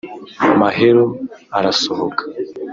Mahero 0.59 1.05
arasohoka 1.57 2.23